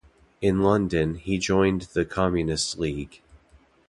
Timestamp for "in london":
0.41-1.13